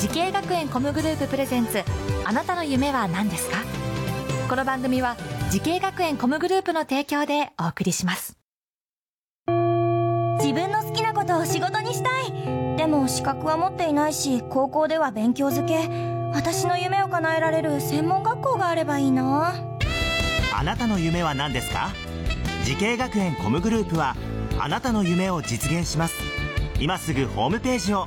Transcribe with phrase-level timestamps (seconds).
[0.00, 1.82] 滋慶学園 COMグループプレゼンツ
[2.24, 3.58] あなたの夢は何ですか？
[4.48, 5.14] この番組は
[5.50, 8.38] 滋慶学園 COMグループの提供でお送りします。
[9.46, 12.32] 自分の好きなことを仕事にしたい。
[12.78, 15.86] でも資格は持っていないし高校では勉強づけ。
[16.32, 19.52] 私の夢を叶えられる専門学校があればいいな。
[20.54, 21.90] あなたの夢は何ですか？
[22.64, 24.16] 滋慶学園 COMグループは
[24.58, 26.14] あなたの夢を実現します。
[26.78, 28.06] 今すぐホームページを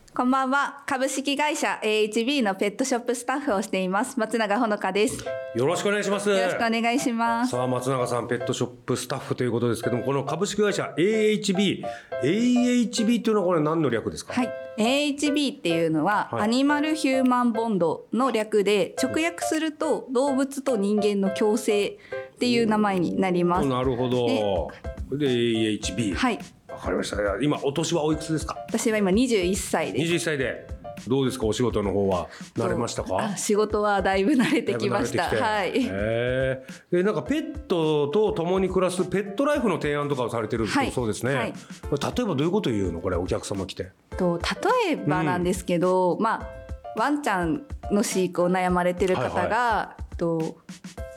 [0.13, 0.83] こんばんは。
[0.87, 4.19] 株式会社 AHB のペットショップスタッフをしています。
[4.19, 5.23] 松永ほのかです。
[5.23, 7.51] よよろしくお願いしますろしくお願いします。
[7.51, 11.83] さあ松永さんペットショップスタッフということですけどもこの株式会社 AHB
[12.23, 14.33] AHB っていうのはこれ何の略ですか？
[14.33, 14.49] はい。
[15.15, 21.97] AHB っていうのは、はいアニマルヒューマンボンドの略で、直訳すると動物と人間の共生っ
[22.37, 23.67] ていう名前になります。
[23.67, 24.27] なるほど
[25.17, 26.39] で AHB はい。
[26.81, 27.17] わかりました。
[27.39, 28.55] 今お年はおいくつですか？
[28.67, 30.13] 私は今21歳です。
[30.13, 30.67] 21歳で
[31.07, 31.45] どうですか？
[31.45, 33.17] お仕事の方は慣れましたか？
[33.19, 35.25] あ仕事はだいぶ慣れてきました。
[35.25, 35.73] はい。
[35.75, 40.91] えでなんかペットと共に暮らすペットライフの提案とかをされてるはい。
[40.91, 41.53] そうですね、はい。
[41.53, 41.55] 例え
[41.91, 42.99] ばどういうこと言うの？
[42.99, 43.91] これお客様来て。
[44.17, 44.39] と
[44.87, 46.49] 例えばなんですけど、まあ
[46.97, 50.57] ワンちゃんの飼育を悩まれてる方が、と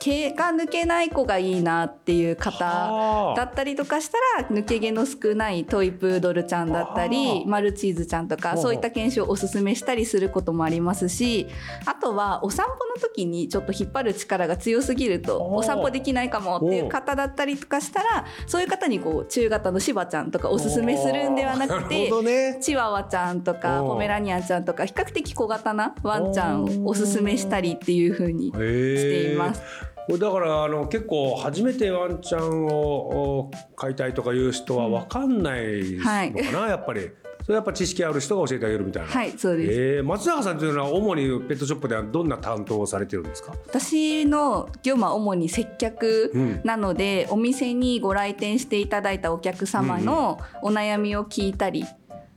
[0.05, 3.35] 毛が抜けない子がいいなっていう方はあ。
[3.35, 11.47] だったりとかしたら抜け毛の少ないトイプードルちゃんだったりマルチーズちゃんとかそういった犬種をおすすめしたりすることもありますし
[11.85, 29.94] あとはお散歩の時にちょっと引っ張る力が強すぎるとおお散歩できないかもっていう方だったりとかしたらそういう方にこう中型のシバちゃんとかおすすめするんではなくなてチワワちゃんとかポメラニアンちゃんとか比較的小型なワンちゃんをおすすめしたりっていう風にしています。
[30.07, 36.03] だからあの結構初めてワンちゃんをお飼いたいとかいう人は分かんないの
[36.43, 37.09] かな、やっぱり。
[37.43, 39.09] それやっぱ知識ある人が教えてあげるみたいな。
[39.09, 39.71] はい、そうです。
[39.71, 43.53] えー、松永さんというのは主にペットショップではどんな担当をされてるんですか？
[43.67, 46.31] 私の業務は主に接客
[46.63, 51.85] なので、お店にご来店していただいたお客様のお悩みを聞いたり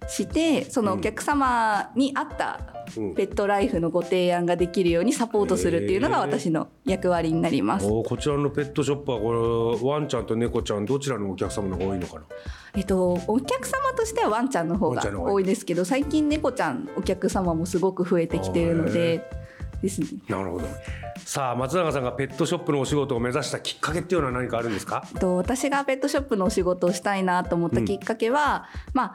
[0.08, 2.60] してそのお客様に合った
[2.96, 3.14] うん。
[3.14, 7.86] ペットライフのご提案ができるようにサポートするっていうのが私の役割になります。
[7.86, 12.22] おーこちらのペットショップはこれワンちゃんと猫ちゃんどちらのお客様の方が多いのかな？
[12.74, 19.22] えっと、お客様としてはワンちゃんの方が多いですけど最近猫ちゃんお客様もすごく増えてきているので
[19.82, 20.08] ですね。
[20.26, 20.66] なるほど。
[21.26, 25.06] さあ松永さんがペットショップのお仕事を目指したきっかけっていうのは何かあるんですか？
[25.12, 29.12] えっと私がペットショップのお仕事をしたいなと思ったきっかけは、ま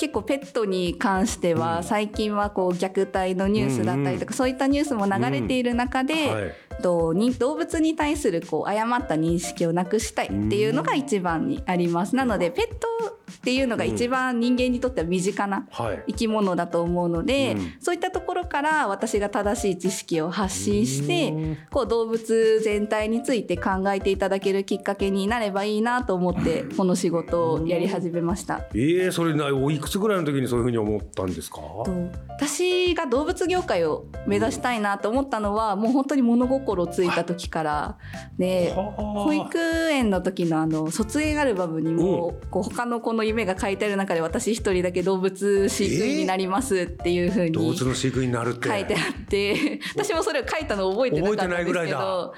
[0.00, 7.12] 結構ペットに関しては最近はこう虐待のニュースだったりとかそういったニュースも流れている中で、動
[7.54, 12.16] 物に対するこう誤った認識をなくしたいっていうのが一番にあります。
[12.16, 12.88] なのでペット
[13.30, 16.02] っていうのが一番人間にとっては身近なはい。
[16.08, 17.74] 生き物だと思うので、うん。
[17.80, 28.66] そういったところから私が正しい知識を発信してこう動物全体について考えていただけるきっかけになればいいなと思って この仕事をやり始めました。
[28.74, 31.58] えー、それなおいくつぐらいの時にそういうふうに思ったんですか？
[31.84, 31.86] と
[32.28, 37.98] 私が動物業界を目指したいなと思ったのはもう本当に物心ついた時から
[38.38, 39.02] ではあ。
[39.20, 39.58] 保育
[39.90, 48.68] 園の時のあの卒園アルバムにも、こう他の子の夢が書いてある中で私一人だけ動物飼育員になりますっていう風に動物の飼育員になるって。
[48.68, 52.34] 書いてあって私もそれを書いたの覚えてなかったんですけ覚えてないぐらいど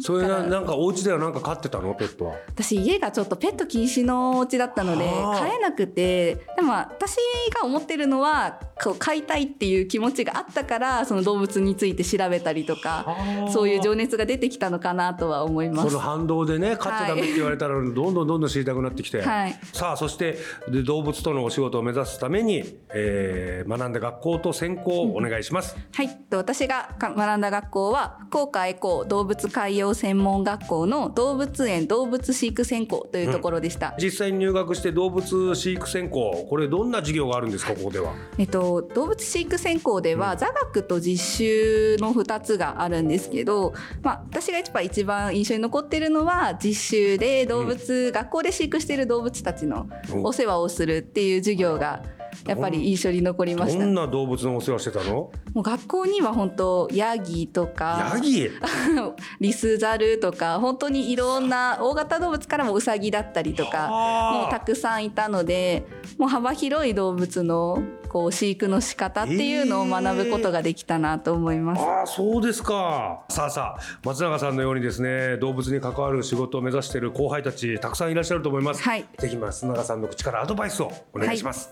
[0.00, 1.94] それななんかお家ではなんか飼ってたの？
[1.94, 2.36] ペットは。
[2.48, 6.36] 私家がちょっとペット禁止のお家だったのではあ飼えなくて。
[6.56, 7.16] でも私
[7.54, 15.90] が思ってるのはこう飼いたいっていう気持ちがあったからその動物について調べたりとかはあそういう情熱が出てきたのかなとは思います。
[15.90, 16.00] その。
[16.00, 19.58] 反動でね飼っちゃダメって言われたらどんどんどんどん知りたくなってきて、はい。
[19.72, 20.38] さあそして
[20.68, 33.94] で動物とのお仕事を目指すために、えー学んだ学校と専攻をお願いします、はい、と私がか学んだ学校は福岡エコー動物海洋専門学校の動物園動物飼育専攻というところでした。
[33.98, 38.14] 実際に入学して動物飼育専攻これどんな授業があるんですかここでは。
[38.38, 49.88] えっと、動物飼育専攻では座学と実習の2つがあるんですけど、まあ、私が一番印象に残ってるのは実習で動物、学校で飼育している動物たちの
[50.22, 50.32] お。
[50.36, 52.02] 世話をするっていう授業が
[52.46, 53.78] やっぱり印象に残りました。
[53.78, 55.30] どんな動物のお世話してたの？
[55.54, 58.50] もう学校には本当ヤギとかヤギ？
[59.40, 63.88] リスザルとか本当にいろんな大型動物からもウサギだったりとか
[64.34, 65.86] もうたくさんいたので
[66.18, 67.82] もう幅広い動物の
[68.16, 71.82] こう飼育の仕方っていうのを学ぶことができたなと思います。
[71.82, 73.20] ああそうですか。
[73.28, 79.04] さあさあ松永さんのようにですね動物に関わる仕事を目指している後輩たちたくさんいらっしゃると思います、はい。
[79.18, 81.68] ぜひ松永さんの口からアドバイスをお願いします、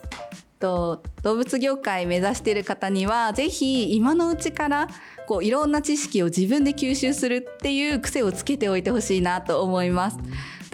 [0.58, 4.88] と動物業界目指している方にはぜひ今のうちから
[5.26, 10.18] こういろんな知識を自分で吸収するっていう癖をつけておいてほしいなと思います。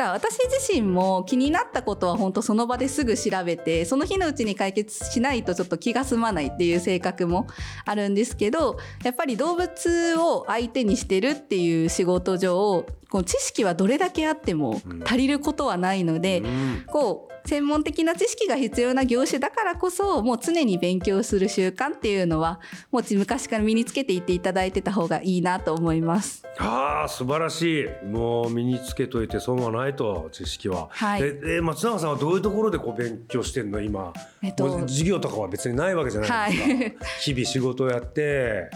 [0.00, 7.46] だから私自身も気になったことは本当その場ですぐ調べてその日のうちに解決しないとちょっと気が済まないっていう性格も
[7.84, 16.42] あるんですけどやっぱり動物を相手にしてるっていう仕事上こう知識はどれだけあっても足りることはないので、
[16.86, 22.60] こう専門的な知識が必要な業種だからこそもう常に勉強する習慣っていうのは
[22.92, 26.44] もう昔から身につけていっていただいてた方がいいなと思います。
[26.58, 28.06] ああ素晴らしい。
[28.06, 31.22] もう身につけといて損はないと知識は、はい。
[31.22, 33.80] ええ松永さんはどういうところでこう勉強してんの？
[33.80, 34.80] 今、えっと。
[34.80, 36.96] 授業とかは別にないわけじゃないですか、はい。
[37.20, 38.70] 日々仕事をやって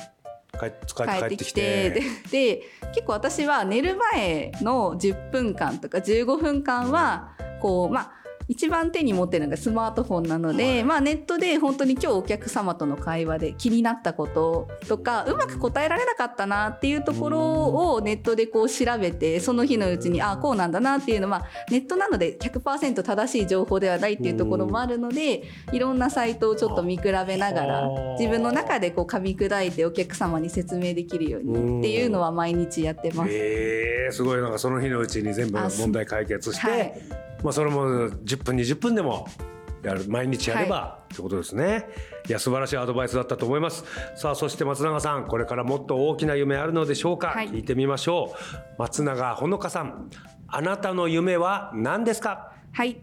[0.59, 2.01] 帰ってきてで
[2.31, 2.63] で
[2.95, 27.89] 結構私は寝る前の10分間とか15分間はこうまあ一番手に持ってるのがスマートフォンなので、まあ、ネットで本当に今日お客様との会話で気になったこととかうまく答えられなかったなっていうところをネットでこう調べてその日のうちにああこうなんだなっていうのは、まあ、ネットなので100%正しい情報ではないっていうところもあるのでいろんなサイトをちょっと見比べながら
[28.19, 33.31] 自分の中でこう噛み砕いてお客様に説明できるようにっていうのは毎日やってます。
[33.33, 34.41] えー、すごい。
[34.41, 39.29] なんかその日のうちに全部あ問題解決して、はいまあそれも10分20分でも
[39.83, 41.87] やる毎日やれば、ってことですね。
[42.27, 43.85] いや素晴らしいアドバイスだったと思います。
[44.17, 47.51] さあそして松永さんこれからもっと大きな夢あるのでしょうか、はい。
[47.51, 48.37] 聞いてみましょう。
[48.79, 50.09] 松永ほのかさん
[50.49, 52.53] あなたの夢は何ですか？
[52.73, 52.99] はい。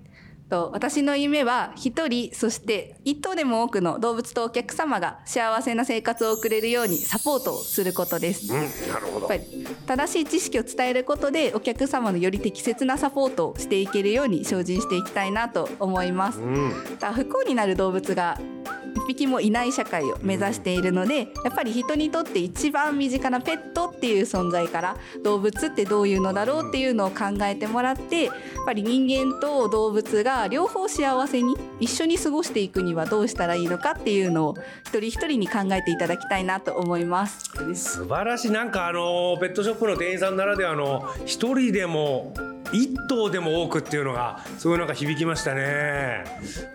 [0.51, 8.53] と私の夢は一人そして一頭でも多くの動物とお客様が幸せな生活を送れるようにサポートをすることです。
[8.53, 8.59] うん
[8.91, 9.29] なるほど
[9.87, 16.39] 正しい知識を伝えることでお客様のより適切なサポートをしていけるように精進していきたいなと思います。
[16.39, 16.71] うん
[17.13, 18.60] 不幸になる動物が一
[19.11, 28.33] 匹もいない社会を目指しているのでやっぱり人にとって一番身近なペットっていう存在から動物ってどういうのだろうっていうのを考えてもらってやっ
[28.65, 34.55] ぱり人間と動物が両方幸せに一緒に過ごしていくにはどうしたらいいのかっていうのを
[34.85, 37.51] 一人一人に考えていただきたいなと思います。
[37.73, 42.33] 素晴らしいなんかあのペットショップの店員さんならではの一人でも
[42.71, 46.23] 一頭でも多くっていうのがすごいなんか響きましたね。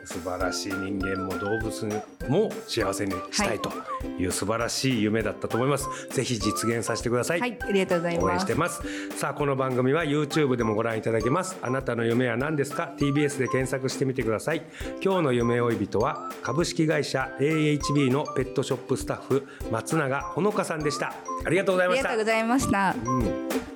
[0.05, 3.71] 素晴らしい人間も動物も幸せにしたいと
[4.19, 8.55] いう素晴らしい夢だったと思います、ぜひ実現させてください、はい、ありがとうござい応援ますして。
[8.55, 8.83] ます。
[9.17, 11.57] さあこの番組は YouTube でもご覧いただけます。
[11.63, 14.63] あなたの夢は何ですか？TBS で検索してみてください。
[15.03, 21.15] 今日の夢追い人は株式会社 AHB のペットショップスタッフ松永ほのかさんでした。
[21.45, 22.11] ありがとうございました。
[22.11, 23.76] ありがとうございました。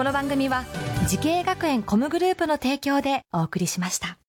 [0.00, 0.64] この番組は
[1.08, 4.19] 時系学園コムグループの提供でお送りしました。